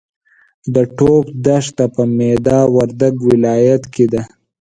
د 0.73 0.75
ټوپ 0.97 1.25
دښته 1.45 1.85
په 1.95 2.03
میدا 2.17 2.59
وردګ 2.75 3.15
ولایت 3.29 3.83
کې 3.93 4.05
ده. 4.13 4.21